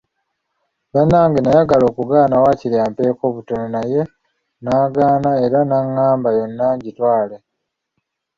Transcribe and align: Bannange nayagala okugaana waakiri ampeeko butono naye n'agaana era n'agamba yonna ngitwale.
Bannange 0.93 1.39
nayagala 1.41 1.85
okugaana 1.91 2.35
waakiri 2.43 2.77
ampeeko 2.85 3.23
butono 3.35 3.65
naye 3.75 4.01
n'agaana 4.63 5.31
era 5.45 5.59
n'agamba 5.65 6.29
yonna 6.37 6.67
ngitwale. 6.75 7.37